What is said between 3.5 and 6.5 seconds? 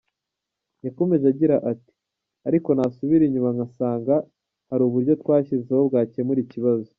nkasanga hari uburyo twashyizeho bwakemura